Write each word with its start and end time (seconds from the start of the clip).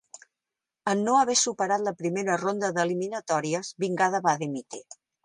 En 0.93 1.03
no 1.07 1.17
haver 1.17 1.35
superat 1.41 1.83
la 1.87 1.93
primera 1.99 2.37
ronda 2.45 2.71
d'eliminatòries, 2.79 3.71
Vingada 3.85 4.23
va 4.29 4.35
dimitir. 4.45 4.83